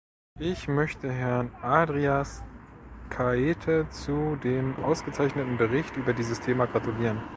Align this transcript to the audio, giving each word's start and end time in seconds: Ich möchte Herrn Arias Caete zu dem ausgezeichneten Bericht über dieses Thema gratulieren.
Ich 0.39 0.67
möchte 0.67 1.11
Herrn 1.11 1.51
Arias 1.61 2.41
Caete 3.11 3.87
zu 3.91 4.35
dem 4.37 4.75
ausgezeichneten 4.77 5.57
Bericht 5.57 5.95
über 5.95 6.11
dieses 6.13 6.39
Thema 6.39 6.65
gratulieren. 6.65 7.21